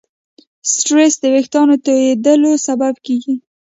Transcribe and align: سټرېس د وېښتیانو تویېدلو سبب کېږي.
سټرېس 0.71 1.13
د 1.21 1.25
وېښتیانو 1.33 1.75
تویېدلو 1.85 2.51
سبب 2.67 2.93
کېږي. 3.05 3.35